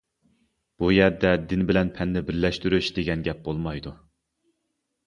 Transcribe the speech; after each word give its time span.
بۇ 0.83 0.89
يەردە 0.95 1.33
دىن 1.51 1.65
بىلەن 1.73 1.93
پەننى 1.99 2.25
بىرلەشتۈرۈش 2.31 2.91
دېگەن 2.99 3.25
گەپ 3.31 3.47
بولمايدۇ. 3.51 3.97